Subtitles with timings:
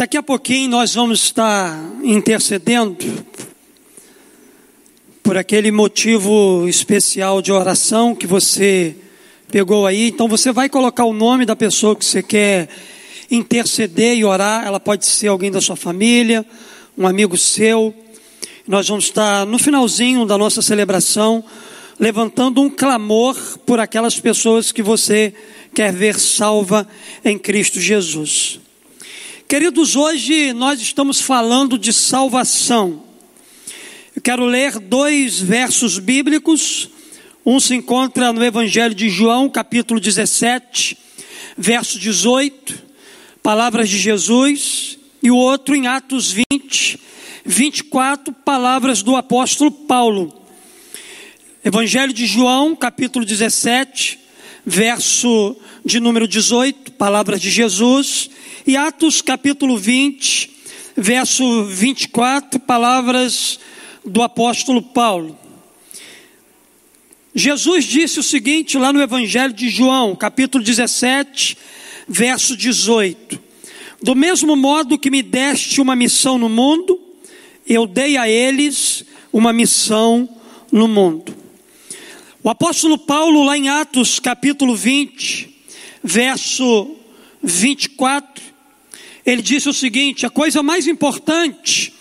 [0.00, 2.96] Daqui a pouquinho nós vamos estar intercedendo
[5.22, 8.96] por aquele motivo especial de oração que você
[9.52, 10.08] pegou aí.
[10.08, 12.70] Então você vai colocar o nome da pessoa que você quer
[13.30, 14.66] interceder e orar.
[14.66, 16.46] Ela pode ser alguém da sua família,
[16.96, 17.94] um amigo seu.
[18.66, 21.44] Nós vamos estar no finalzinho da nossa celebração
[21.98, 23.36] levantando um clamor
[23.66, 25.34] por aquelas pessoas que você
[25.74, 26.88] quer ver salva
[27.22, 28.60] em Cristo Jesus.
[29.50, 33.02] Queridos, hoje nós estamos falando de salvação.
[34.14, 36.88] Eu quero ler dois versos bíblicos.
[37.44, 40.96] Um se encontra no Evangelho de João, capítulo 17,
[41.58, 42.80] verso 18,
[43.42, 47.00] palavras de Jesus, e o outro em Atos 20,
[47.44, 50.32] 24, palavras do apóstolo Paulo.
[51.64, 54.16] Evangelho de João, capítulo 17,
[54.64, 58.30] verso de número 18, palavras de Jesus,
[58.66, 60.50] e Atos capítulo 20,
[60.96, 63.58] verso 24, palavras
[64.04, 65.38] do apóstolo Paulo.
[67.34, 71.56] Jesus disse o seguinte lá no Evangelho de João, capítulo 17,
[72.08, 73.40] verso 18:
[74.02, 77.00] Do mesmo modo que me deste uma missão no mundo,
[77.66, 80.28] eu dei a eles uma missão
[80.72, 81.34] no mundo.
[82.42, 85.59] O apóstolo Paulo, lá em Atos capítulo 20,
[86.02, 86.96] verso
[87.42, 88.42] 24,
[89.24, 91.94] ele disse o seguinte: a coisa mais importante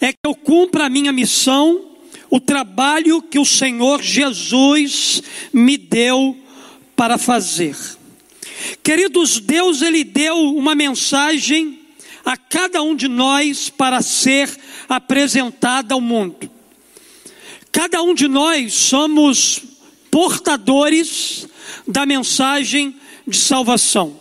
[0.00, 1.86] é que eu cumpra a minha missão,
[2.30, 6.36] o trabalho que o Senhor Jesus me deu
[6.94, 7.76] para fazer.
[8.82, 11.80] Queridos, Deus ele deu uma mensagem
[12.24, 14.50] a cada um de nós para ser
[14.88, 16.50] apresentada ao mundo.
[17.70, 19.60] Cada um de nós somos
[20.10, 21.46] portadores
[21.86, 22.94] da mensagem
[23.28, 24.16] de salvação.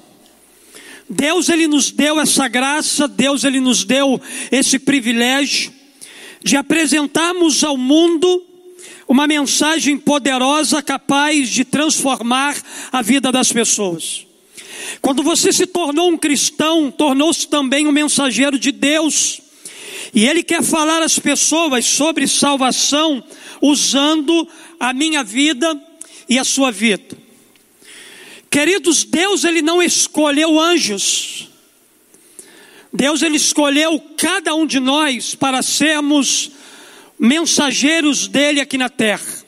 [1.10, 4.20] Deus ele nos deu essa graça, Deus ele nos deu
[4.52, 5.72] esse privilégio
[6.44, 8.44] de apresentarmos ao mundo
[9.08, 12.58] uma mensagem poderosa capaz de transformar
[12.92, 14.28] a vida das pessoas.
[15.02, 19.40] Quando você se tornou um cristão, tornou-se também um mensageiro de Deus.
[20.14, 23.24] E ele quer falar às pessoas sobre salvação
[23.62, 24.48] usando
[24.80, 25.80] a minha vida
[26.30, 27.27] e a sua vida.
[28.50, 31.50] Queridos, Deus ele não escolheu anjos.
[32.92, 36.52] Deus ele escolheu cada um de nós para sermos
[37.20, 39.46] mensageiros dele aqui na terra.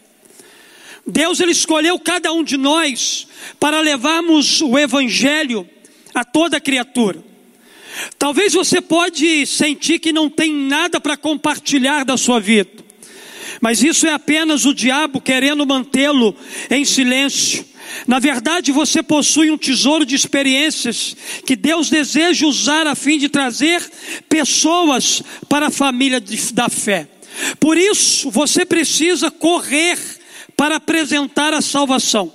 [1.05, 3.27] Deus ele escolheu cada um de nós
[3.59, 5.67] para levarmos o evangelho
[6.13, 7.23] a toda criatura.
[8.17, 12.83] Talvez você pode sentir que não tem nada para compartilhar da sua vida.
[13.59, 16.35] Mas isso é apenas o diabo querendo mantê-lo
[16.69, 17.65] em silêncio.
[18.07, 23.29] Na verdade, você possui um tesouro de experiências que Deus deseja usar a fim de
[23.29, 23.81] trazer
[24.27, 26.21] pessoas para a família
[26.53, 27.07] da fé.
[27.59, 29.97] Por isso, você precisa correr
[30.55, 32.33] para apresentar a salvação.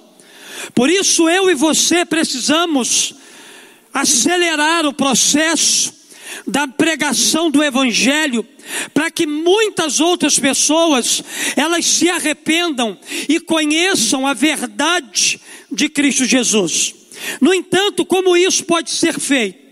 [0.74, 3.14] Por isso, eu e você precisamos
[3.92, 5.92] acelerar o processo
[6.46, 8.46] da pregação do evangelho
[8.92, 11.22] para que muitas outras pessoas
[11.56, 12.98] elas se arrependam
[13.28, 15.40] e conheçam a verdade
[15.74, 16.94] de Cristo Jesus.
[17.40, 19.64] No entanto, como isso pode ser feito?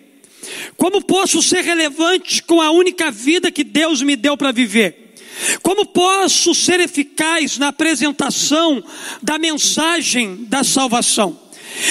[0.76, 5.14] Como posso ser relevante com a única vida que Deus me deu para viver?
[5.62, 8.82] Como posso ser eficaz na apresentação
[9.22, 11.40] da mensagem da salvação?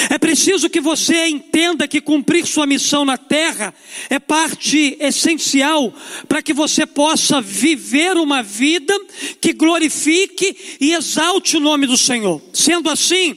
[0.10, 3.74] É preciso que você entenda que cumprir sua missão na terra
[4.10, 5.94] é parte essencial
[6.28, 8.94] para que você possa viver uma vida
[9.40, 12.42] que glorifique e exalte o nome do Senhor.
[12.54, 13.36] Sendo assim,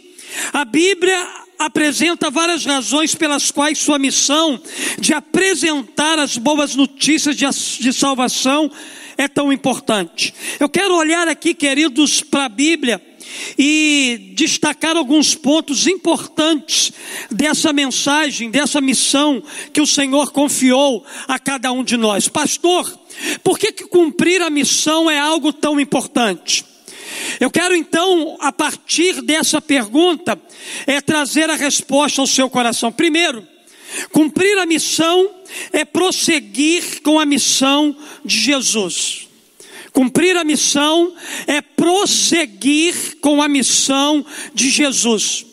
[0.52, 4.60] a Bíblia apresenta várias razões pelas quais sua missão
[4.98, 8.70] de apresentar as boas notícias de, salvação
[9.16, 10.34] é tão importante.
[10.58, 13.00] Eu quero olhar aqui, queridos, para a Bíblia
[13.58, 16.92] e destacar alguns pontos importantes
[17.30, 19.42] dessa mensagem, dessa missão
[19.72, 22.28] que o Senhor confiou a cada um de nós.
[22.28, 22.98] Pastor,
[23.42, 26.73] por que, que cumprir a missão é algo tão importante?
[27.40, 30.40] Eu quero então, a partir dessa pergunta,
[30.86, 32.92] é trazer a resposta ao seu coração.
[32.92, 33.46] Primeiro,
[34.12, 35.30] cumprir a missão
[35.72, 39.28] é prosseguir com a missão de Jesus.
[39.92, 41.14] Cumprir a missão
[41.46, 45.46] é prosseguir com a missão de Jesus.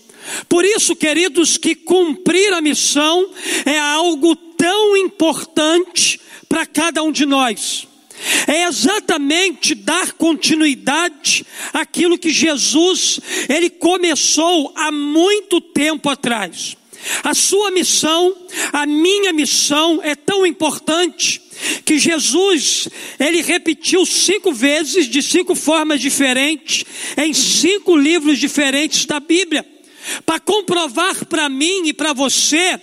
[0.48, 3.30] Por isso, queridos, que cumprir a missão
[3.66, 7.88] é algo tão importante para cada um de nós.
[8.48, 13.20] É exatamente dar continuidade àquilo que Jesus
[13.50, 16.78] ele começou há muito tempo atrás.
[17.24, 18.36] A sua missão,
[18.72, 21.42] a minha missão é tão importante
[21.84, 22.88] que Jesus,
[23.20, 26.84] ele repetiu cinco vezes, de cinco formas diferentes,
[27.18, 29.66] em cinco livros diferentes da Bíblia,
[30.26, 32.80] para comprovar para mim e para você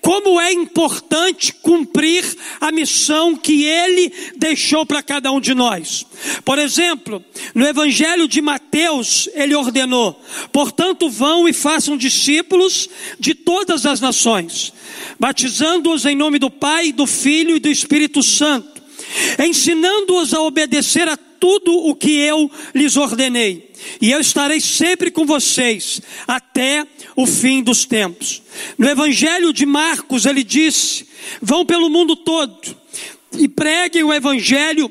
[0.00, 2.24] como é importante cumprir
[2.60, 6.06] a missão que ele deixou para cada um de nós.
[6.44, 7.24] Por exemplo,
[7.54, 10.20] no Evangelho de Mateus, ele ordenou:
[10.52, 12.88] portanto, vão e façam discípulos
[13.18, 14.72] de todas as nações,
[15.18, 18.71] batizando-os em nome do Pai, do Filho e do Espírito Santo,
[19.38, 23.70] ensinando-os a obedecer a tudo o que eu lhes ordenei.
[24.00, 28.42] E eu estarei sempre com vocês até o fim dos tempos.
[28.78, 31.06] No Evangelho de Marcos, ele disse:
[31.40, 32.76] vão pelo mundo todo
[33.38, 34.90] e preguem o Evangelho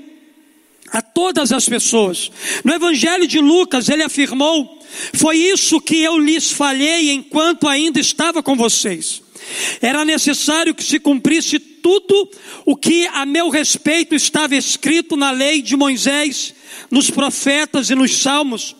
[0.91, 2.29] a todas as pessoas.
[2.65, 4.77] No Evangelho de Lucas, ele afirmou:
[5.13, 9.21] foi isso que eu lhes falei enquanto ainda estava com vocês.
[9.81, 12.29] Era necessário que se cumprisse tudo
[12.65, 16.53] o que a meu respeito estava escrito na lei de Moisés,
[16.89, 18.75] nos profetas e nos salmos.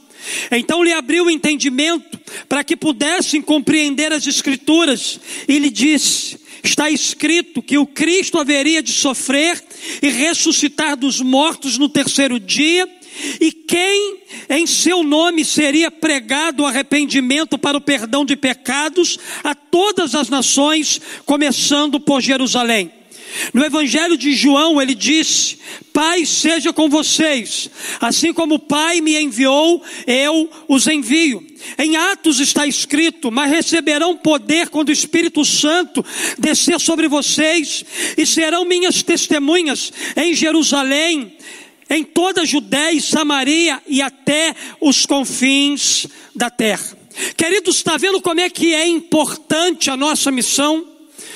[0.51, 6.89] Então lhe abriu o entendimento para que pudessem compreender as Escrituras e lhe disse: Está
[6.89, 9.61] escrito que o Cristo haveria de sofrer
[10.01, 12.87] e ressuscitar dos mortos no terceiro dia,
[13.39, 14.17] e quem
[14.49, 20.29] em seu nome seria pregado o arrependimento para o perdão de pecados a todas as
[20.29, 22.91] nações, começando por Jerusalém.
[23.53, 25.57] No Evangelho de João, ele disse:
[25.93, 27.69] Pai seja com vocês,
[27.99, 31.45] assim como o Pai me enviou, eu os envio.
[31.77, 36.03] Em Atos está escrito: Mas receberão poder quando o Espírito Santo
[36.37, 37.85] descer sobre vocês,
[38.17, 41.33] e serão minhas testemunhas em Jerusalém,
[41.89, 46.97] em toda a Judéia e Samaria e até os confins da terra.
[47.35, 50.87] Queridos, está vendo como é que é importante a nossa missão?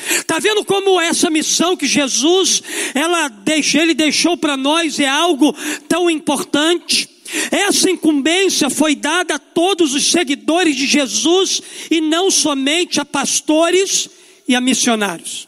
[0.09, 2.61] Está vendo como essa missão que Jesus
[2.93, 5.53] ela deixou, ele deixou para nós é algo
[5.87, 7.09] tão importante?
[7.51, 14.09] Essa incumbência foi dada a todos os seguidores de Jesus e não somente a pastores
[14.47, 15.47] e a missionários.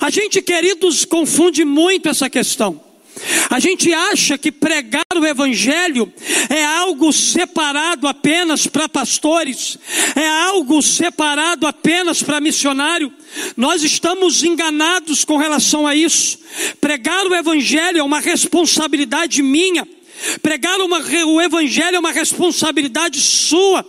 [0.00, 2.89] A gente, queridos, confunde muito essa questão.
[3.48, 6.12] A gente acha que pregar o Evangelho
[6.48, 9.78] é algo separado apenas para pastores,
[10.16, 13.12] é algo separado apenas para missionário.
[13.56, 16.38] Nós estamos enganados com relação a isso.
[16.80, 19.86] Pregar o Evangelho é uma responsabilidade minha.
[20.42, 23.84] Pregar uma, o Evangelho é uma responsabilidade sua.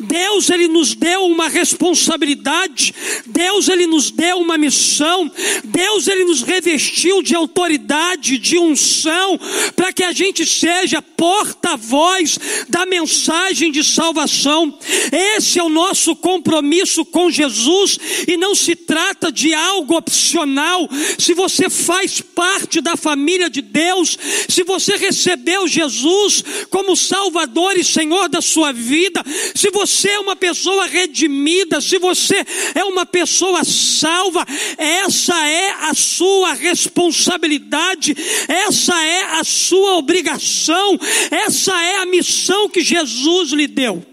[0.00, 2.94] Deus ele nos deu uma responsabilidade,
[3.26, 5.30] Deus ele nos deu uma missão,
[5.64, 9.38] Deus ele nos revestiu de autoridade, de unção,
[9.74, 12.38] para que a gente seja porta-voz
[12.68, 14.78] da mensagem de salvação.
[15.12, 20.88] Esse é o nosso compromisso com Jesus e não se trata de algo opcional.
[21.18, 24.16] Se você faz parte da família de Deus,
[24.48, 29.22] se você recebeu Jesus como Salvador e Senhor da sua vida,
[29.54, 32.44] se você é uma pessoa redimida, se você
[32.74, 34.46] é uma pessoa salva,
[34.78, 38.14] essa é a sua responsabilidade,
[38.48, 40.98] essa é a sua obrigação,
[41.30, 44.04] essa é a missão que Jesus lhe deu.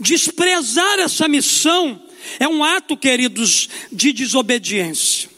[0.00, 2.00] Desprezar essa missão
[2.38, 5.28] é um ato, queridos, de desobediência.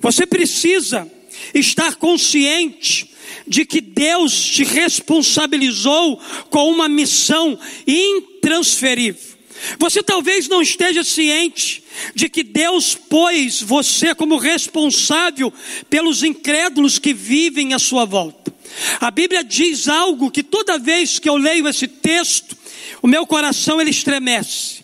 [0.00, 1.10] Você precisa
[1.54, 3.11] estar consciente
[3.46, 6.20] de que Deus te responsabilizou
[6.50, 9.32] com uma missão intransferível.
[9.78, 11.82] Você talvez não esteja ciente
[12.14, 15.52] de que Deus pôs você como responsável
[15.88, 18.52] pelos incrédulos que vivem à sua volta.
[19.00, 22.56] A Bíblia diz algo que toda vez que eu leio esse texto,
[23.02, 24.82] o meu coração ele estremece.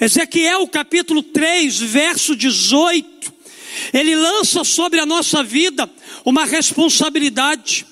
[0.00, 3.32] Ezequiel capítulo 3, verso 18,
[3.92, 5.90] ele lança sobre a nossa vida
[6.24, 7.86] uma responsabilidade.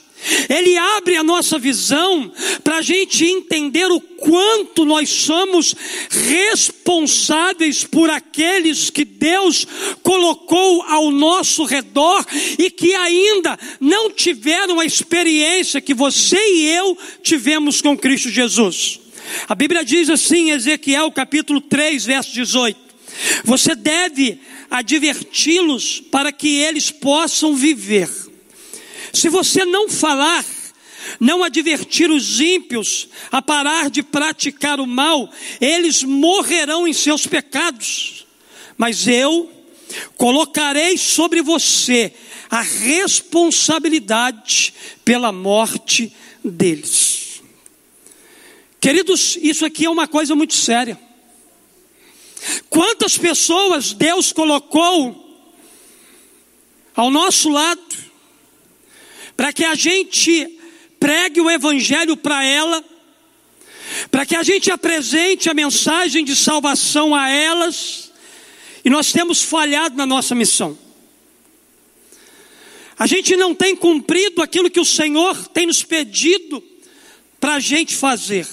[0.49, 5.75] Ele abre a nossa visão para a gente entender o quanto nós somos
[6.11, 9.67] responsáveis por aqueles que Deus
[10.03, 12.25] colocou ao nosso redor
[12.57, 19.01] e que ainda não tiveram a experiência que você e eu tivemos com Cristo Jesus.
[19.49, 22.79] A Bíblia diz assim, em Ezequiel capítulo 3, verso 18:
[23.45, 24.39] Você deve
[24.71, 28.09] adverti-los para que eles possam viver.
[29.13, 30.45] Se você não falar,
[31.21, 38.27] não advertir os ímpios a parar de praticar o mal, eles morrerão em seus pecados.
[38.77, 39.49] Mas eu
[40.17, 42.13] colocarei sobre você
[42.51, 44.73] a responsabilidade
[45.05, 47.43] pela morte deles.
[48.81, 50.99] Queridos, isso aqui é uma coisa muito séria.
[52.69, 55.21] Quantas pessoas Deus colocou
[56.95, 57.81] ao nosso lado
[59.43, 60.57] para que a gente
[61.01, 62.85] pregue o Evangelho para ela,
[64.09, 68.13] para que a gente apresente a mensagem de salvação a elas,
[68.85, 70.79] e nós temos falhado na nossa missão.
[72.97, 76.63] A gente não tem cumprido aquilo que o Senhor tem nos pedido
[77.41, 78.47] para a gente fazer.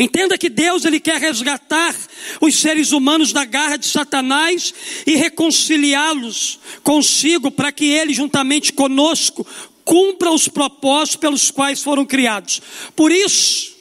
[0.00, 1.94] Entenda que Deus ele quer resgatar
[2.40, 4.72] os seres humanos da garra de Satanás
[5.06, 9.46] e reconciliá-los consigo para que ele juntamente conosco
[9.84, 12.62] cumpra os propósitos pelos quais foram criados.
[12.96, 13.72] Por isso,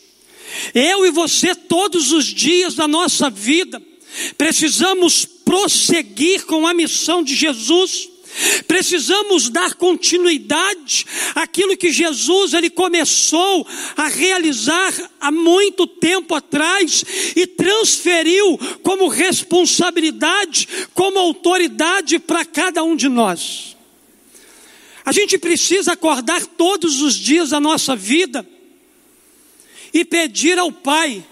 [0.76, 3.82] eu e você todos os dias da nossa vida
[4.38, 8.10] precisamos prosseguir com a missão de Jesus
[8.68, 13.66] Precisamos dar continuidade àquilo que Jesus ele começou
[13.98, 17.04] a realizar há muito tempo atrás
[17.36, 23.76] e transferiu como responsabilidade, como autoridade para cada um de nós.
[25.04, 28.48] A gente precisa acordar todos os dias da nossa vida
[29.92, 31.26] e pedir ao Pai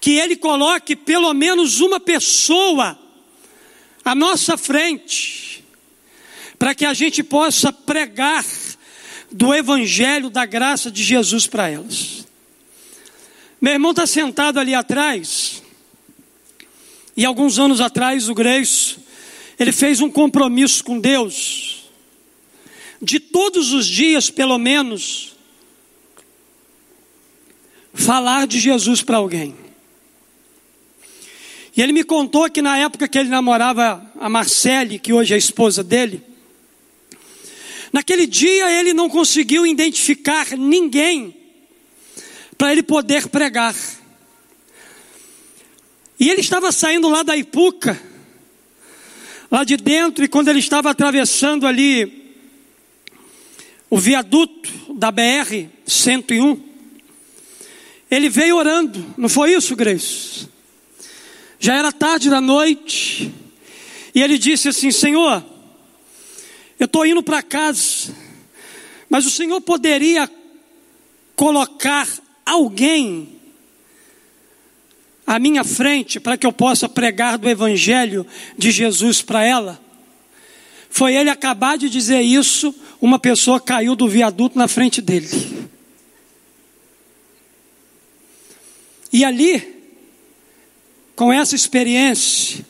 [0.00, 2.98] que Ele coloque pelo menos uma pessoa
[4.02, 5.53] à nossa frente
[6.64, 8.42] para que a gente possa pregar
[9.30, 12.26] do Evangelho da graça de Jesus para elas.
[13.60, 15.62] Meu irmão está sentado ali atrás,
[17.14, 18.96] e alguns anos atrás o Grace,
[19.58, 21.84] ele fez um compromisso com Deus,
[22.98, 25.36] de todos os dias, pelo menos,
[27.92, 29.54] falar de Jesus para alguém.
[31.76, 35.36] E ele me contou que na época que ele namorava a Marcele, que hoje é
[35.36, 36.32] a esposa dele,
[37.94, 41.32] Naquele dia ele não conseguiu identificar ninguém
[42.58, 43.72] para ele poder pregar.
[46.18, 48.02] E ele estava saindo lá da Ipuca,
[49.48, 52.34] lá de dentro, e quando ele estava atravessando ali
[53.88, 56.60] o viaduto da BR 101,
[58.10, 60.48] ele veio orando, não foi isso, Grace?
[61.60, 63.32] Já era tarde da noite,
[64.12, 65.53] e ele disse assim: Senhor,
[66.84, 68.14] eu estou indo para casa,
[69.08, 70.30] mas o Senhor poderia
[71.34, 72.06] colocar
[72.44, 73.40] alguém
[75.26, 78.26] à minha frente para que eu possa pregar do Evangelho
[78.58, 79.80] de Jesus para ela?
[80.90, 85.70] Foi ele acabar de dizer isso, uma pessoa caiu do viaduto na frente dele.
[89.10, 89.82] E ali,
[91.16, 92.62] com essa experiência,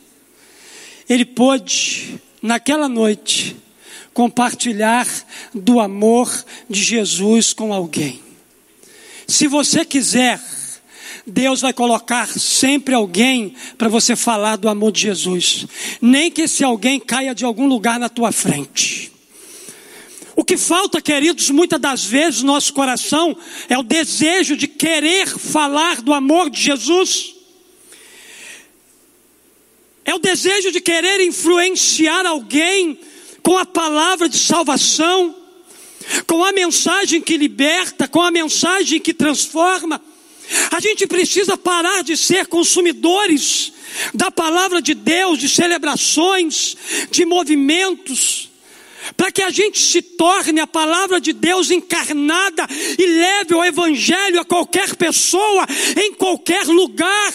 [1.09, 3.64] ele pôde, naquela noite,
[4.15, 5.07] compartilhar
[5.53, 6.33] do amor
[6.71, 8.21] de Jesus com alguém.
[9.27, 10.41] Se você quiser,
[11.27, 15.67] Deus vai colocar sempre alguém para você falar do amor de Jesus.
[16.01, 19.13] Nem que esse alguém caia de algum lugar na tua frente.
[20.37, 23.37] O que falta, queridos, muitas das vezes no nosso coração
[23.69, 27.35] é o desejo de querer falar do amor de Jesus.
[30.05, 32.99] É o desejo de querer influenciar alguém
[33.45, 35.37] com a palavra de salvação,
[36.27, 40.01] com a mensagem que liberta, com a mensagem que transforma.
[40.71, 43.73] A gente precisa parar de ser consumidores
[44.15, 46.75] da palavra de Deus, de celebrações,
[47.11, 48.51] de movimentos,
[49.15, 52.67] para que a gente se torne a palavra de Deus encarnada
[52.99, 55.67] e leve o Evangelho a qualquer pessoa,
[56.03, 57.33] em qualquer lugar.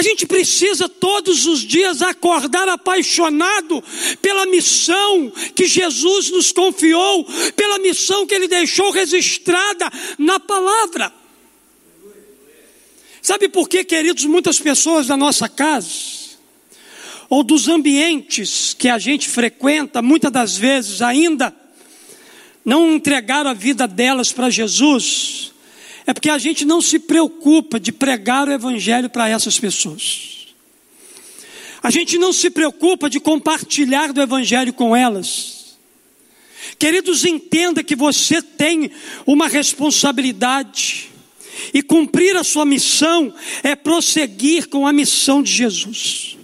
[0.00, 3.84] A gente precisa todos os dias acordar apaixonado
[4.22, 7.22] pela missão que Jesus nos confiou,
[7.54, 11.12] pela missão que Ele deixou registrada na palavra.
[13.20, 15.90] Sabe por que, queridos, muitas pessoas da nossa casa,
[17.28, 21.54] ou dos ambientes que a gente frequenta, muitas das vezes ainda
[22.64, 25.49] não entregaram a vida delas para Jesus,
[26.10, 30.48] é porque a gente não se preocupa de pregar o Evangelho para essas pessoas.
[31.80, 35.76] A gente não se preocupa de compartilhar do Evangelho com elas.
[36.80, 38.90] Queridos, entenda que você tem
[39.24, 41.10] uma responsabilidade,
[41.72, 46.36] e cumprir a sua missão é prosseguir com a missão de Jesus.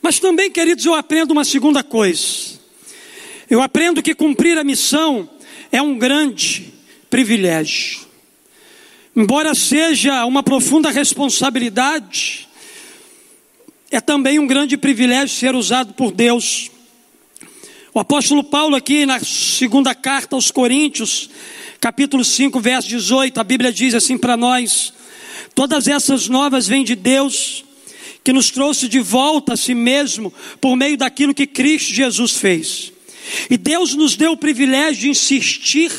[0.00, 2.60] Mas também, queridos, eu aprendo uma segunda coisa.
[3.50, 5.28] Eu aprendo que cumprir a missão
[5.72, 6.75] é um grande
[7.10, 8.06] privilégio.
[9.14, 12.46] Embora seja uma profunda responsabilidade,
[13.90, 16.70] é também um grande privilégio ser usado por Deus.
[17.94, 21.30] O apóstolo Paulo, aqui na segunda carta aos Coríntios,
[21.80, 24.92] capítulo 5, verso 18, a Bíblia diz assim para nós:
[25.54, 27.64] Todas essas novas vêm de Deus,
[28.22, 32.92] que nos trouxe de volta a si mesmo por meio daquilo que Cristo Jesus fez.
[33.48, 35.90] E Deus nos deu o privilégio de insistir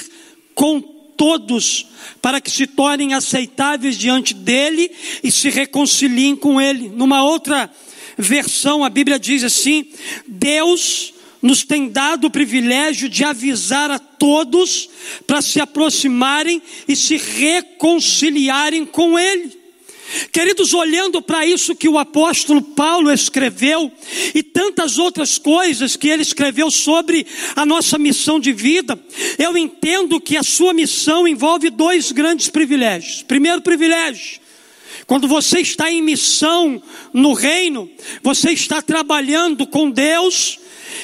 [0.54, 1.88] com todos
[2.22, 4.90] para que se tornem aceitáveis diante dele
[5.24, 6.90] e se reconciliem com ele.
[6.90, 7.70] Numa outra
[8.18, 9.88] versão, a Bíblia diz assim:
[10.28, 14.90] Deus nos tem dado o privilégio de avisar a todos
[15.26, 19.67] para se aproximarem e se reconciliarem com Ele.
[20.32, 23.92] Queridos, olhando para isso que o apóstolo Paulo escreveu
[24.34, 28.98] e tantas outras coisas que ele escreveu sobre a nossa missão de vida,
[29.38, 33.22] eu entendo que a sua missão envolve dois grandes privilégios.
[33.22, 34.40] Primeiro privilégio,
[35.06, 37.90] quando você está em missão no reino,
[38.24, 40.60] você está trabalhando com Deus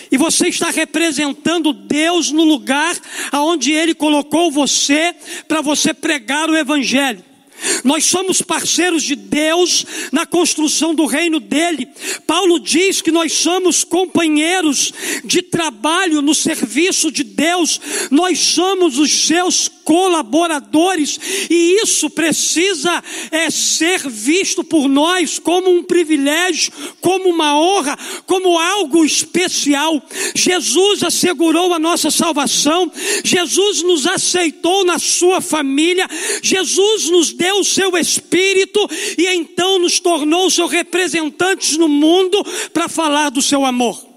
[0.10, 2.96] e você está representando Deus no lugar
[3.32, 5.14] aonde Ele colocou você
[5.48, 7.33] para você pregar o Evangelho.
[7.84, 11.88] Nós somos parceiros de Deus na construção do reino dele.
[12.26, 14.94] Paulo diz que nós somos companheiros
[15.24, 17.80] de trabalho no serviço de Deus.
[18.10, 25.84] Nós somos os seus colaboradores e isso precisa é, ser visto por nós como um
[25.84, 30.02] privilégio, como uma honra, como algo especial.
[30.36, 32.92] Jesus assegurou a nossa salvação,
[33.24, 36.08] Jesus nos aceitou na sua família,
[36.42, 38.80] Jesus nos deu o seu espírito
[39.18, 42.44] e então nos tornou seus representantes no mundo
[42.74, 44.13] para falar do seu amor.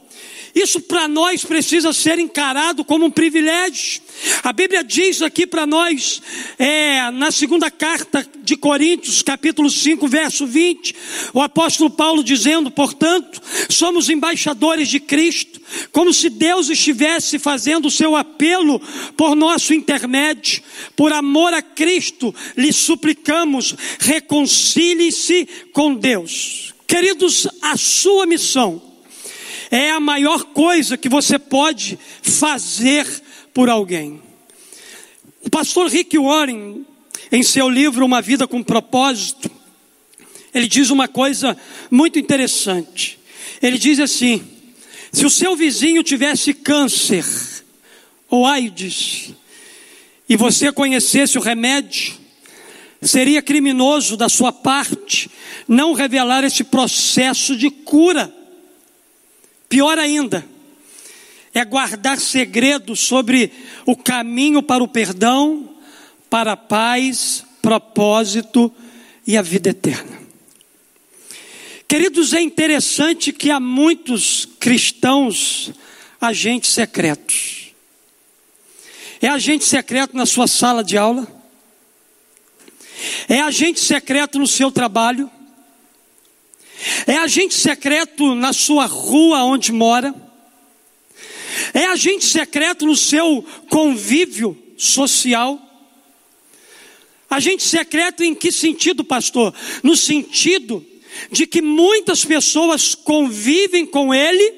[0.57, 4.01] Isso para nós precisa ser encarado como um privilégio.
[4.43, 6.23] A Bíblia diz aqui para nós,
[6.59, 10.97] é, na segunda carta de Coríntios, capítulo 5, verso 20,
[11.35, 15.61] o apóstolo Paulo dizendo, portanto, somos embaixadores de Cristo,
[15.93, 18.81] como se Deus estivesse fazendo o seu apelo
[19.15, 20.63] por nosso intermédio,
[20.97, 26.73] por amor a Cristo, lhe suplicamos, reconcilie-se com Deus.
[26.87, 28.96] Queridos, a sua missão
[29.71, 33.07] é a maior coisa que você pode fazer
[33.53, 34.23] por alguém.
[35.43, 36.85] O pastor Rick Warren,
[37.31, 39.51] em seu livro Uma Vida com Propósito,
[40.53, 41.57] ele diz uma coisa
[41.91, 43.19] muito interessante.
[43.63, 44.43] Ele diz assim:
[45.13, 47.25] se o seu vizinho tivesse câncer
[48.29, 49.33] ou AIDS
[50.29, 52.15] e você conhecesse o remédio,
[53.03, 55.31] seria criminoso da sua parte
[55.69, 58.33] não revelar esse processo de cura.
[59.69, 60.47] Pior ainda,
[61.53, 63.51] é guardar segredo sobre
[63.85, 65.77] o caminho para o perdão,
[66.29, 68.73] para a paz, propósito
[69.27, 70.21] e a vida eterna.
[71.89, 75.73] Queridos, é interessante que há muitos cristãos
[76.21, 77.75] agentes secretos.
[79.21, 81.27] É agente secreto na sua sala de aula,
[83.29, 85.31] é agente secreto no seu trabalho,
[87.07, 90.15] é agente secreto na sua rua onde mora?
[91.73, 95.61] É agente secreto no seu convívio social?
[97.29, 99.55] Agente secreto em que sentido, pastor?
[99.83, 100.85] No sentido
[101.31, 104.55] de que muitas pessoas convivem com ele,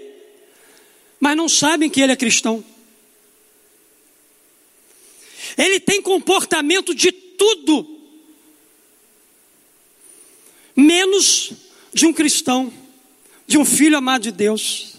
[1.20, 2.64] mas não sabem que ele é cristão.
[5.56, 8.00] Ele tem comportamento de tudo,
[10.76, 11.52] menos
[11.98, 12.72] de um cristão,
[13.46, 14.94] de um filho amado de Deus.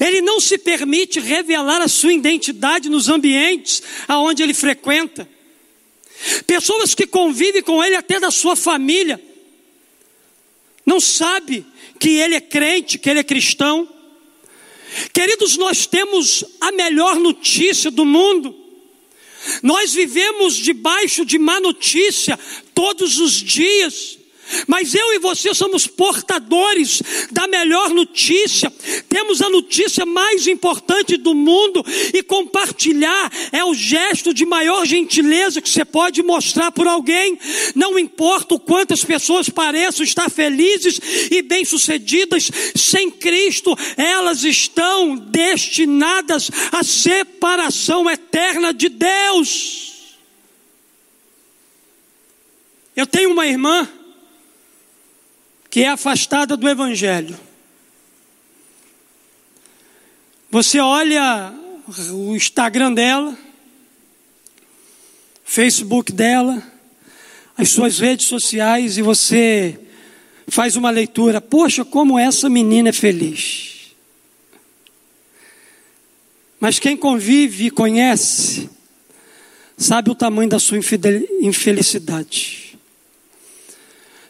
[0.00, 5.28] Ele não se permite revelar a sua identidade nos ambientes aonde ele frequenta.
[6.46, 9.20] Pessoas que convivem com ele até da sua família
[10.84, 11.64] não sabe
[11.98, 13.88] que ele é crente, que ele é cristão.
[15.12, 18.54] Queridos, nós temos a melhor notícia do mundo.
[19.62, 22.38] Nós vivemos debaixo de má notícia
[22.74, 24.18] todos os dias.
[24.66, 28.72] Mas eu e você somos portadores da melhor notícia.
[29.08, 35.60] Temos a notícia mais importante do mundo e compartilhar é o gesto de maior gentileza
[35.60, 37.38] que você pode mostrar por alguém.
[37.74, 45.16] Não importa o quanto as pessoas pareçam estar felizes e bem-sucedidas, sem Cristo, elas estão
[45.16, 49.92] destinadas à separação eterna de Deus.
[52.94, 53.88] Eu tenho uma irmã
[55.72, 57.34] que é afastada do Evangelho.
[60.50, 61.50] Você olha
[62.12, 63.34] o Instagram dela,
[65.46, 66.62] Facebook dela,
[67.56, 69.80] as suas redes sociais e você
[70.46, 71.40] faz uma leitura.
[71.40, 73.94] Poxa, como essa menina é feliz.
[76.60, 78.68] Mas quem convive e conhece
[79.78, 80.78] sabe o tamanho da sua
[81.40, 82.61] infelicidade.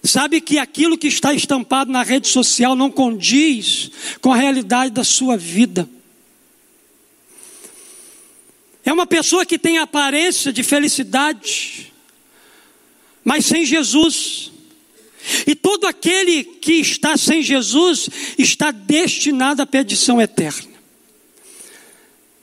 [0.05, 5.05] Sabe que aquilo que está estampado na rede social não condiz com a realidade da
[5.05, 5.89] sua vida.
[8.85, 11.93] É uma pessoa que tem aparência de felicidade,
[13.25, 14.51] mas sem Jesus.
[15.47, 20.73] E todo aquele que está sem Jesus está destinado à perdição eterna.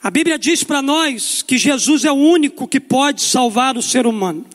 [0.02, 4.06] A Bíblia diz para nós que Jesus é o único que pode salvar o ser
[4.06, 4.46] humano.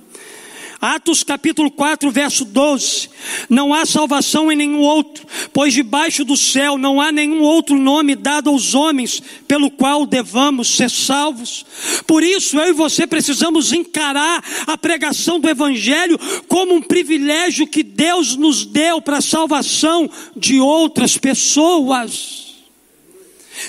[0.85, 3.09] Atos capítulo 4, verso 12.
[3.49, 8.15] Não há salvação em nenhum outro, pois debaixo do céu não há nenhum outro nome
[8.15, 11.65] dado aos homens pelo qual devamos ser salvos.
[12.05, 17.81] Por isso, eu e você precisamos encarar a pregação do Evangelho como um privilégio que
[17.81, 22.45] Deus nos deu para a salvação de outras pessoas.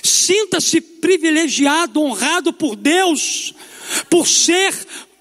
[0.03, 3.55] Sinta-se privilegiado, honrado por Deus,
[4.11, 4.75] por ser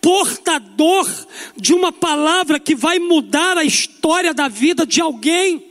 [0.06, 1.10] portador
[1.58, 5.66] de uma palavra que vai mudar a história da vida de alguém.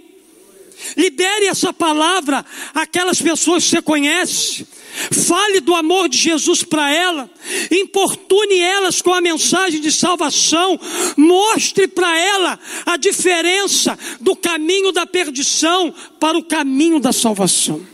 [0.97, 2.45] Libere essa palavra
[2.75, 4.67] àquelas pessoas que você conhece.
[5.13, 7.31] Fale do amor de Jesus para ela,
[7.71, 10.81] importune elas com a mensagem de salvação,
[11.17, 17.87] mostre para ela a diferença do caminho da perdição para o caminho da salvação.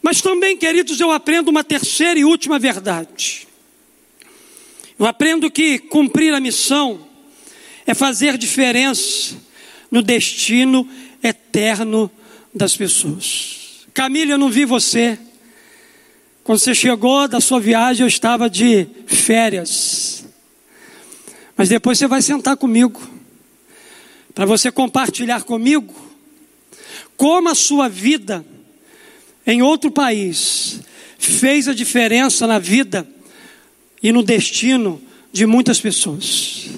[0.00, 3.46] Mas também, queridos, eu aprendo uma terceira e última verdade.
[4.98, 7.04] Eu aprendo que cumprir a missão
[7.86, 9.36] é fazer diferença
[9.90, 10.88] no destino
[11.22, 12.10] eterno
[12.54, 13.86] das pessoas.
[13.92, 15.18] Camila, eu não vi você.
[16.44, 20.24] Quando você chegou da sua viagem, eu estava de férias.
[21.56, 23.00] Mas depois você vai sentar comigo,
[24.34, 25.94] para você compartilhar comigo
[27.16, 28.44] como a sua vida
[29.46, 30.80] em outro país
[31.18, 33.06] fez a diferença na vida
[34.04, 35.00] e no destino
[35.32, 36.68] de muitas pessoas.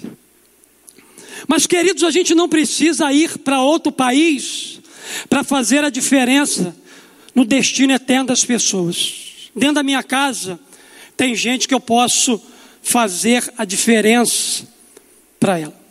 [1.49, 4.81] Mas, queridos, a gente não precisa ir para outro país
[5.29, 6.75] para fazer a diferença
[7.35, 9.51] no destino eterno das pessoas.
[9.57, 10.59] Dentro da minha casa,
[11.17, 12.41] tem gente que eu posso
[12.81, 14.65] fazer a diferença
[15.41, 15.87] para ela.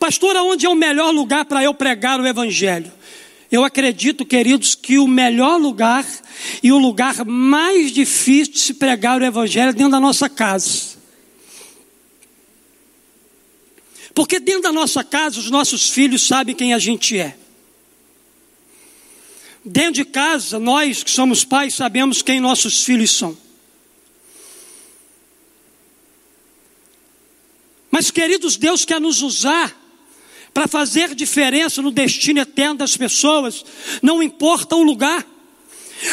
[0.00, 2.90] Pastor, aonde é o melhor lugar para eu pregar o Evangelho?
[3.50, 6.06] Eu acredito, queridos, que o melhor lugar
[6.62, 10.94] e o lugar mais difícil de se pregar o Evangelho é dentro da nossa casa.
[14.14, 17.36] Porque dentro da nossa casa os nossos filhos sabem quem a gente é.
[19.64, 23.36] Dentro de casa, nós que somos pais sabemos quem nossos filhos são.
[27.90, 29.83] Mas, queridos, Deus quer nos usar
[30.54, 33.64] para fazer diferença no destino eterno das pessoas,
[34.00, 35.26] não importa o lugar.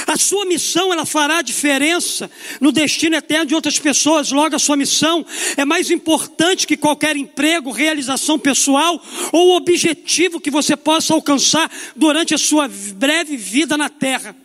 [0.08, 4.32] A sua missão ela fará diferença no destino eterno de outras pessoas.
[4.32, 5.24] Logo, a sua missão
[5.56, 12.34] é mais importante que qualquer emprego, realização pessoal ou objetivo que você possa alcançar durante
[12.34, 14.36] a sua breve vida na terra.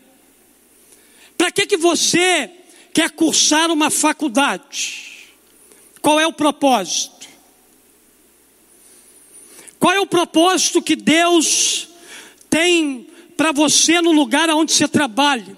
[1.39, 2.51] Para que que você
[2.93, 5.07] quer cursar uma faculdade?
[6.03, 7.16] Qual é o propósito?
[9.79, 11.89] Qual é o propósito que Deus
[12.49, 15.57] tem para você no lugar onde você trabalha?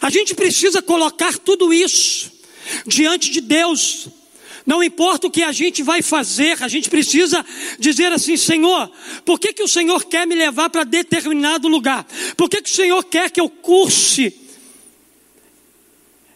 [0.00, 2.30] A gente precisa colocar tudo isso
[2.86, 4.08] diante de Deus.
[4.66, 7.44] Não importa o que a gente vai fazer, a gente precisa
[7.78, 8.90] dizer assim: Senhor,
[9.24, 12.06] por que, que o Senhor quer me levar para determinado lugar?
[12.36, 14.49] Por que, que o Senhor quer que eu curse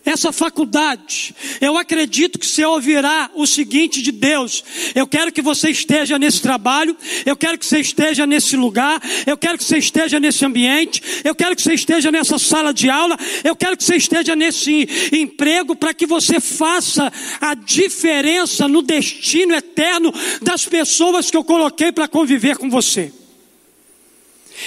[0.05, 4.63] essa faculdade, eu acredito que você ouvirá o seguinte de Deus:
[4.95, 9.37] eu quero que você esteja nesse trabalho, eu quero que você esteja nesse lugar, eu
[9.37, 13.17] quero que você esteja nesse ambiente, eu quero que você esteja nessa sala de aula,
[13.43, 19.55] eu quero que você esteja nesse emprego para que você faça a diferença no destino
[19.55, 20.13] eterno
[20.43, 23.11] das pessoas que eu coloquei para conviver com você.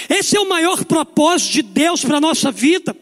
[0.08, 2.94] Esse é o maior propósito de Deus para a nossa vida.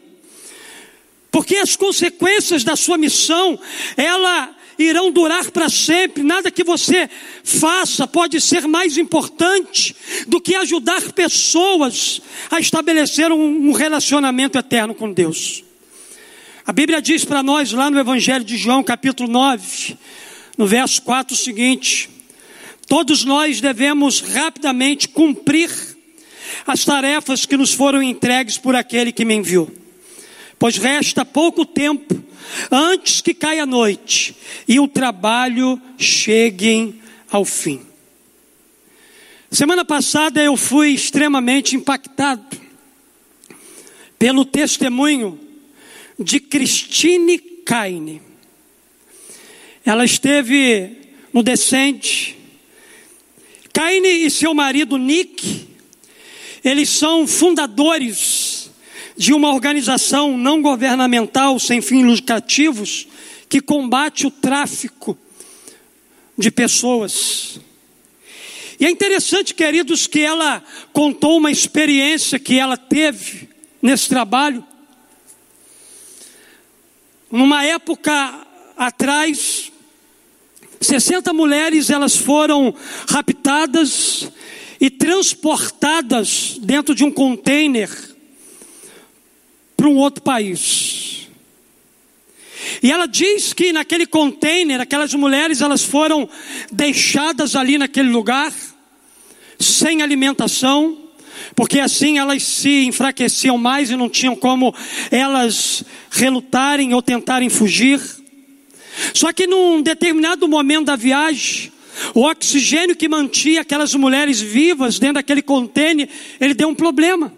[1.37, 3.59] Porque as consequências da sua missão,
[3.95, 6.23] ela irão durar para sempre.
[6.23, 7.07] Nada que você
[7.43, 9.95] faça pode ser mais importante
[10.27, 15.63] do que ajudar pessoas a estabelecer um, relacionamento eterno com Deus.
[16.65, 19.95] A Bíblia diz para nós lá no Evangelho de João, capítulo 9,
[20.57, 22.09] no verso 4 o seguinte:
[22.87, 25.69] Todos nós devemos rapidamente cumprir
[26.65, 29.71] as tarefas que nos foram entregues por aquele que me enviou
[30.59, 32.23] pois resta pouco tempo
[32.71, 34.35] antes que caia a noite
[34.67, 37.81] e o trabalho chegue ao fim.
[39.51, 42.57] Semana passada eu fui extremamente impactado
[44.19, 45.39] pelo testemunho
[46.19, 48.21] de Christine Kaine.
[49.85, 50.97] ela esteve
[51.31, 52.35] no descende.
[53.71, 55.67] Caine e seu marido Nick,
[56.63, 58.46] eles são fundadores
[59.17, 63.07] de uma organização não governamental sem fins lucrativos
[63.49, 65.17] que combate o tráfico
[66.37, 67.59] de pessoas.
[68.79, 73.49] E é interessante, queridos, que ela contou uma experiência que ela teve
[73.81, 74.63] nesse trabalho.
[77.31, 78.45] Numa época
[78.77, 79.71] atrás,
[80.79, 82.73] 60 mulheres elas foram
[83.09, 84.31] raptadas
[84.79, 87.89] e transportadas dentro de um container
[89.87, 91.27] para um outro país.
[92.83, 96.29] E ela diz que naquele container, aquelas mulheres elas foram
[96.71, 98.53] deixadas ali naquele lugar
[99.57, 100.97] sem alimentação,
[101.55, 104.75] porque assim elas se enfraqueciam mais e não tinham como
[105.09, 108.01] elas relutarem ou tentarem fugir.
[109.13, 111.71] Só que num determinado momento da viagem,
[112.13, 117.31] o oxigênio que mantinha aquelas mulheres vivas dentro daquele contêiner, ele deu um problema.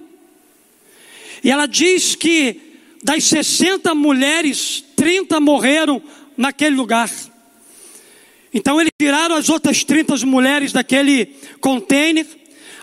[1.44, 2.60] E ela diz que
[3.04, 6.02] das 60 mulheres, 30 morreram
[6.36, 7.10] naquele lugar.
[8.54, 11.28] Então eles tiraram as outras 30 mulheres daquele
[11.62, 12.26] contêiner,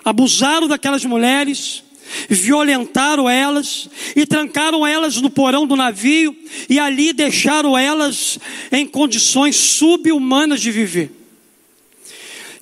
[0.04, 1.82] abusaram daquelas mulheres,
[2.28, 6.36] violentaram elas e trancaram elas no porão do navio
[6.68, 8.38] e ali deixaram elas
[8.70, 11.10] em condições subhumanas de viver.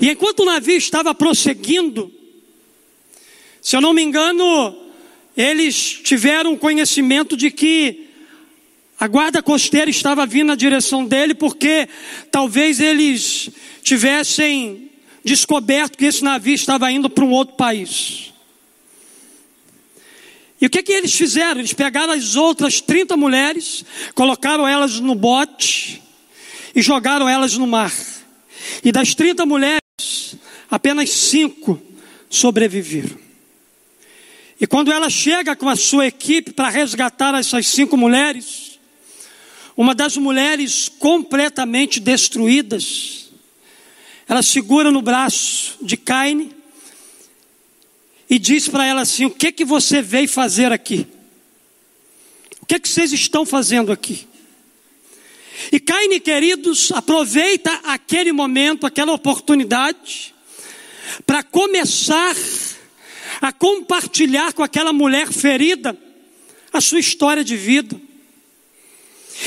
[0.01, 2.13] E enquanto o navio estava prosseguindo,
[3.61, 4.84] se eu não me engano,
[5.37, 8.09] eles tiveram conhecimento de que
[8.99, 11.89] a guarda costeira estava vindo na direção dele, porque
[12.31, 13.51] talvez eles
[13.83, 14.91] tivessem
[15.25, 18.33] descoberto que esse navio estava indo para um outro país.
[20.61, 21.61] E o que, que eles fizeram?
[21.61, 26.01] Eles pegaram as outras 30 mulheres, colocaram elas no bote
[26.75, 27.93] e jogaram elas no mar.
[28.83, 29.81] E das 30 mulheres,
[30.71, 31.81] apenas cinco
[32.31, 33.19] sobreviveram.
[34.61, 38.79] E quando ela chega com a sua equipe para resgatar essas cinco mulheres,
[39.77, 43.31] uma das mulheres completamente destruídas,
[44.29, 46.55] ela segura no braço de Caine
[48.31, 51.07] e diz para ela assim: O que que você veio fazer aqui?
[52.61, 54.27] O que que vocês estão fazendo aqui?
[55.71, 60.35] E Caine, queridos, aproveita aquele momento, aquela oportunidade,
[61.27, 62.35] para começar a
[63.53, 65.97] compartilhar com aquela mulher ferida
[66.73, 68.01] a sua história de vida.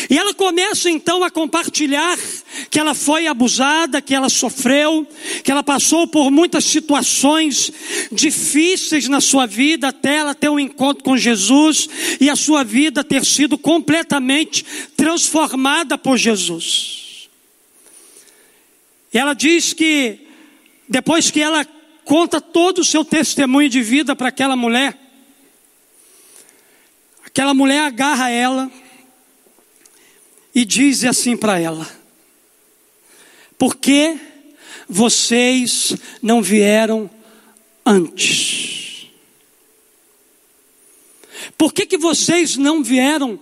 [0.09, 2.17] E ela começa então a compartilhar
[2.69, 5.07] que ela foi abusada, que ela sofreu,
[5.43, 7.71] que ela passou por muitas situações
[8.11, 13.03] difíceis na sua vida até ela ter um encontro com Jesus e a sua vida
[13.03, 17.29] ter sido completamente transformada por Jesus.
[19.13, 20.19] E ela diz que
[20.87, 21.65] depois que ela
[22.07, 24.97] conta todo o seu testemunho de vida para aquela mulher,
[27.25, 28.71] aquela mulher agarra ela
[30.55, 31.85] e diz assim para ela:
[33.57, 34.17] Por que
[34.87, 37.09] vocês não vieram
[37.85, 39.09] antes?
[41.57, 43.37] Por que, que vocês não vieram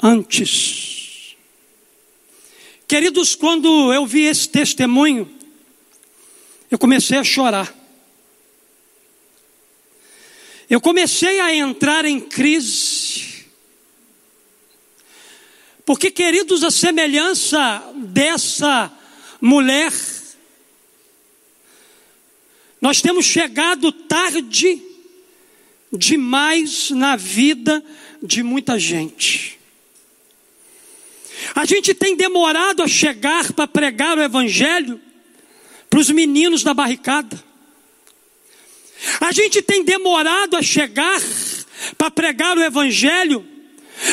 [0.00, 1.36] antes?
[2.86, 5.28] Queridos, quando eu vi esse testemunho,
[6.70, 7.77] eu comecei a chorar.
[10.68, 13.46] Eu comecei a entrar em crise.
[15.84, 18.92] Porque, queridos, a semelhança dessa
[19.40, 19.92] mulher,
[22.80, 24.82] nós temos chegado tarde
[25.90, 27.82] demais na vida
[28.22, 29.58] de muita gente.
[31.54, 35.00] A gente tem demorado a chegar para pregar o Evangelho
[35.88, 37.47] para os meninos da barricada.
[39.20, 41.20] A gente tem demorado a chegar
[41.96, 43.46] para pregar o Evangelho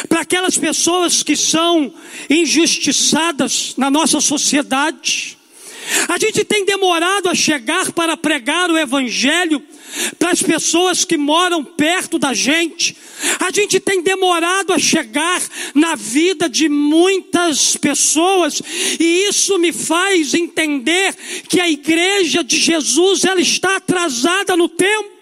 [0.10, 1.94] para aquelas pessoas que são
[2.30, 5.35] injustiçadas na nossa sociedade.
[6.08, 9.62] A gente tem demorado a chegar para pregar o Evangelho
[10.18, 12.98] para as pessoas que moram perto da gente.
[13.40, 15.42] A gente tem demorado a chegar
[15.74, 18.62] na vida de muitas pessoas
[19.00, 21.16] e isso me faz entender
[21.48, 25.16] que a igreja de Jesus ela está atrasada no tempo.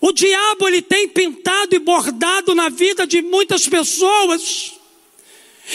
[0.00, 4.72] O diabo ele tem pintado e bordado na vida de muitas pessoas.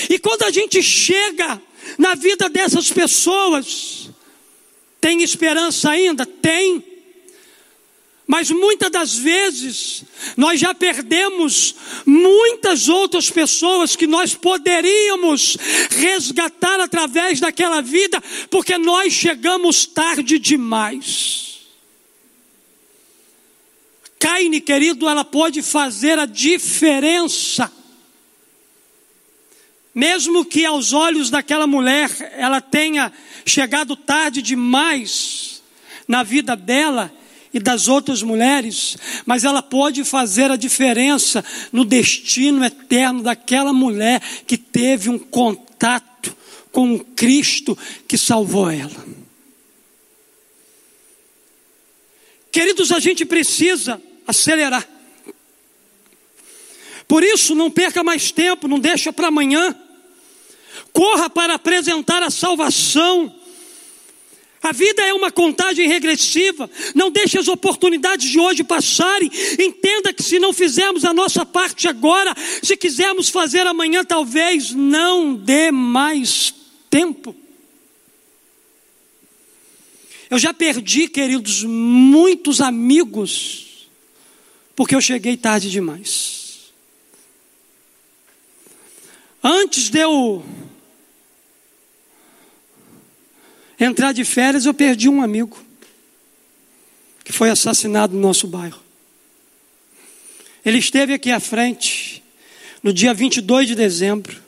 [0.10, 1.62] E quando a gente chega
[1.98, 4.10] na vida dessas pessoas,
[5.02, 6.26] tem esperança ainda?
[6.26, 6.84] Tem.
[8.28, 10.04] Mas muitas das vezes
[10.36, 15.58] nós já perdemos muitas outras pessoas que nós poderíamos
[15.92, 21.48] resgatar através daquela vida, porque nós chegamos tarde demais.
[24.20, 27.72] Caine, querido, ela pode fazer a diferença.
[29.98, 33.12] Mesmo que aos olhos daquela mulher ela tenha
[33.44, 35.64] chegado tarde demais
[36.08, 37.12] na vida dela,
[37.52, 44.22] e das outras mulheres, mas ela pode fazer a diferença no destino eterno daquela mulher
[44.46, 46.36] que teve um contato
[46.72, 47.76] com o Cristo
[48.08, 49.06] que salvou ela.
[52.52, 54.88] Queridos, a gente precisa acelerar.
[57.08, 59.76] Por isso, não perca mais tempo, não deixa para amanhã.
[60.98, 63.32] Corra para apresentar a salvação
[64.68, 66.70] a vida é uma contagem regressiva.
[66.94, 69.32] Não deixe as oportunidades de hoje passarem.
[69.58, 75.36] Entenda que se não fizermos a nossa parte agora, se quisermos fazer amanhã, talvez não
[75.36, 76.54] dê mais
[76.90, 77.36] tempo.
[80.30, 83.88] Eu já perdi, queridos, muitos amigos,
[84.76, 86.74] porque eu cheguei tarde demais.
[89.42, 90.44] Antes de eu
[93.80, 95.58] entrar de férias, eu perdi um amigo
[97.24, 98.82] que foi assassinado no nosso bairro.
[100.66, 102.24] Ele esteve aqui à frente
[102.82, 104.42] no dia 22 de dezembro.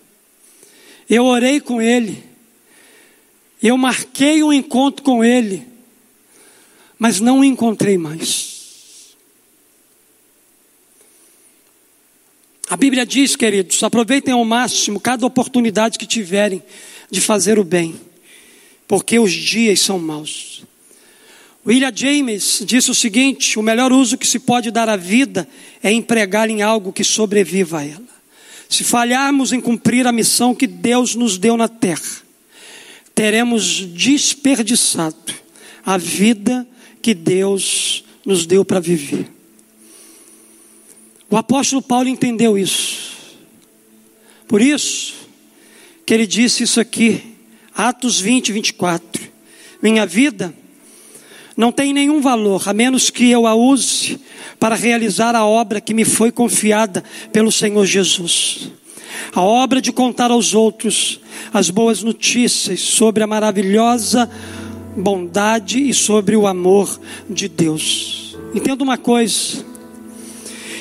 [1.10, 2.24] Eu orei com ele.
[3.62, 5.68] Eu marquei um encontro com ele,
[6.98, 9.16] mas não o encontrei mais.
[12.70, 16.64] A Bíblia diz, queridos, aproveitem ao máximo cada oportunidade que tiverem
[17.10, 18.09] de fazer o bem
[18.90, 20.64] porque os dias são maus.
[21.64, 25.48] William James disse o seguinte: o melhor uso que se pode dar à vida
[25.84, 28.10] é empregar em algo que sobreviva a ela.
[28.68, 32.24] Se falharmos em cumprir a missão que Deus nos deu na terra,
[33.14, 35.36] teremos desperdiçado
[35.86, 36.68] a vida
[37.00, 39.28] que Deus nos deu para viver.
[41.30, 43.38] O apóstolo Paulo entendeu isso.
[44.48, 45.14] Por isso
[46.08, 47.29] que ele disse isso aqui
[47.80, 49.22] Atos 20, 24.
[49.82, 50.54] Minha vida
[51.56, 54.20] não tem nenhum valor, a menos que eu a use
[54.60, 58.70] para realizar a obra que me foi confiada pelo Senhor Jesus.
[59.34, 61.22] A obra de contar aos outros
[61.54, 64.30] as boas notícias sobre a maravilhosa
[64.98, 68.38] bondade e sobre o amor de Deus.
[68.54, 69.64] Entenda uma coisa: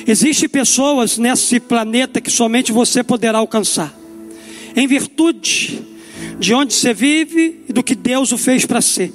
[0.05, 3.97] existem pessoas nesse planeta que somente você poderá alcançar,
[4.75, 5.87] em virtude
[6.39, 9.13] de onde você vive e do que Deus o fez para ser.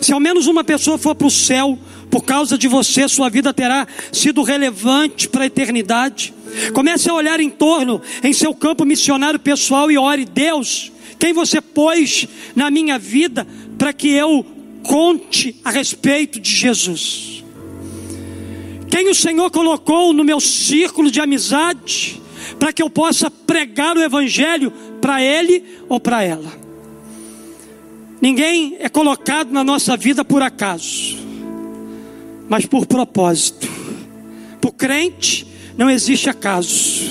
[0.00, 1.78] Se ao menos uma pessoa for para o céu,
[2.10, 6.34] por causa de você, sua vida terá sido relevante para a eternidade.
[6.72, 11.60] Comece a olhar em torno, em seu campo missionário pessoal e ore: Deus, quem você
[11.60, 13.46] pôs na minha vida
[13.78, 14.44] para que eu
[14.82, 17.44] conte a respeito de Jesus?
[18.90, 22.20] Quem o Senhor colocou no meu círculo de amizade
[22.58, 26.63] para que eu possa pregar o Evangelho para ele ou para ela.
[28.24, 31.18] Ninguém é colocado na nossa vida por acaso,
[32.48, 33.68] mas por propósito.
[34.62, 37.02] Para o crente, não existe acaso,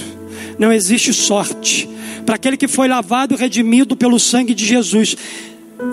[0.57, 1.87] não existe sorte.
[2.25, 5.15] Para aquele que foi lavado e redimido pelo sangue de Jesus,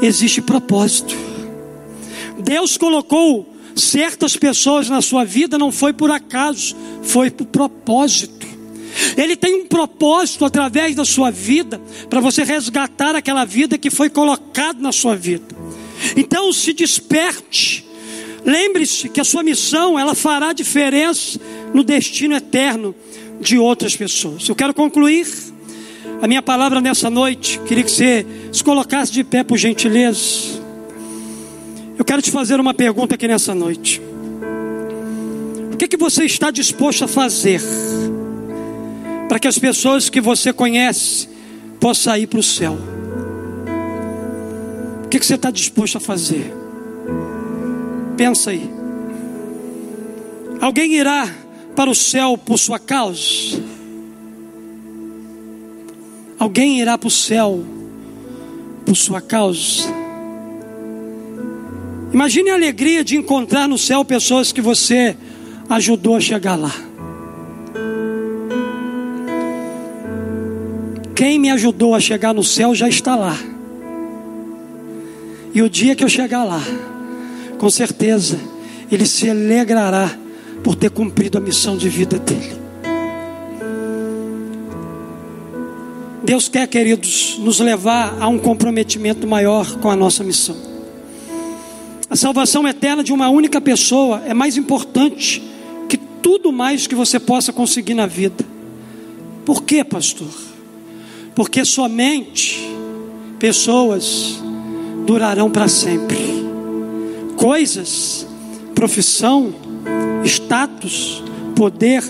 [0.00, 1.14] existe propósito.
[2.38, 8.39] Deus colocou certas pessoas na sua vida, não foi por acaso, foi por propósito.
[9.16, 14.10] Ele tem um propósito através da sua vida para você resgatar aquela vida que foi
[14.10, 15.54] colocada na sua vida.
[16.16, 17.84] Então se desperte.
[18.44, 21.38] Lembre-se que a sua missão ela fará diferença
[21.74, 22.94] no destino eterno
[23.40, 24.48] de outras pessoas.
[24.48, 25.26] Eu quero concluir
[26.22, 27.58] a minha palavra nessa noite.
[27.66, 30.60] Queria que você se colocasse de pé por gentileza.
[31.98, 34.00] Eu quero te fazer uma pergunta aqui nessa noite.
[35.72, 37.60] O que, que você está disposto a fazer?
[39.30, 41.28] Para que as pessoas que você conhece
[41.78, 42.76] possam ir para o céu.
[45.04, 46.52] O que, que você está disposto a fazer?
[48.16, 48.68] Pensa aí.
[50.60, 51.32] Alguém irá
[51.76, 53.62] para o céu por sua causa?
[56.36, 57.64] Alguém irá para o céu
[58.84, 59.84] por sua causa?
[62.12, 65.16] Imagine a alegria de encontrar no céu pessoas que você
[65.68, 66.89] ajudou a chegar lá.
[71.14, 73.36] Quem me ajudou a chegar no céu já está lá.
[75.52, 76.62] E o dia que eu chegar lá,
[77.58, 78.38] com certeza,
[78.90, 80.10] ele se alegrará
[80.62, 82.60] por ter cumprido a missão de vida dele.
[86.22, 90.56] Deus quer, queridos, nos levar a um comprometimento maior com a nossa missão.
[92.08, 95.42] A salvação eterna de uma única pessoa é mais importante
[95.88, 98.44] que tudo mais que você possa conseguir na vida.
[99.44, 100.28] Por quê, pastor?
[101.40, 102.70] Porque somente
[103.38, 104.38] pessoas
[105.06, 106.18] durarão para sempre.
[107.34, 108.26] Coisas,
[108.74, 109.50] profissão,
[110.22, 111.24] status,
[111.56, 112.04] poder,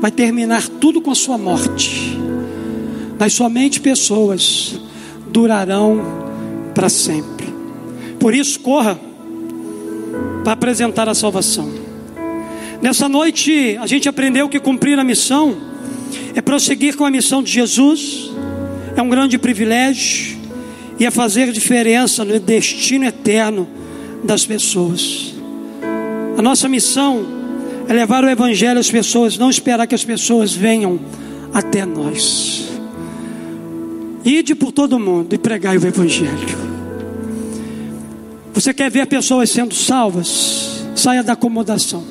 [0.00, 2.16] vai terminar tudo com a sua morte.
[3.18, 4.78] Mas somente pessoas
[5.32, 6.00] durarão
[6.72, 7.52] para sempre.
[8.20, 8.96] Por isso, corra
[10.44, 11.68] para apresentar a salvação.
[12.80, 15.56] Nessa noite, a gente aprendeu que cumprir a missão
[16.36, 18.30] é prosseguir com a missão de Jesus,
[18.96, 20.38] é um grande privilégio
[20.98, 23.68] e é fazer diferença no destino eterno
[24.24, 25.34] das pessoas.
[26.36, 27.26] A nossa missão
[27.86, 30.98] é levar o Evangelho às pessoas, não esperar que as pessoas venham
[31.52, 32.68] até nós.
[34.24, 36.66] Ide por todo mundo e pregai o Evangelho.
[38.54, 40.84] Você quer ver pessoas sendo salvas?
[40.94, 42.02] Saia da acomodação.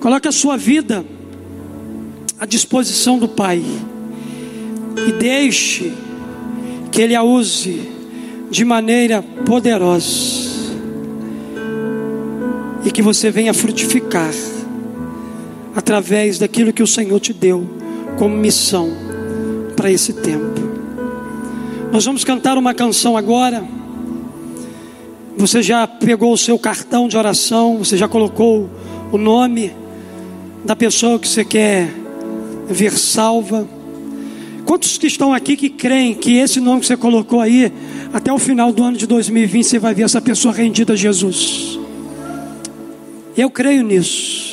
[0.00, 1.04] Coloque a sua vida
[2.38, 3.62] à disposição do Pai
[5.06, 5.92] e deixe
[6.90, 7.88] que Ele a use
[8.50, 10.52] de maneira poderosa
[12.84, 14.32] e que você venha frutificar
[15.74, 17.66] através daquilo que o Senhor te deu
[18.18, 18.90] como missão
[19.76, 20.60] para esse tempo.
[21.90, 23.64] Nós vamos cantar uma canção agora.
[25.36, 28.68] Você já pegou o seu cartão de oração, você já colocou
[29.10, 29.74] o nome
[30.64, 31.88] da pessoa que você quer
[32.68, 33.66] ver salva.
[34.64, 37.72] Quantos que estão aqui que creem que esse nome que você colocou aí,
[38.12, 41.78] até o final do ano de 2020, você vai ver essa pessoa rendida a Jesus?
[43.36, 44.51] Eu creio nisso.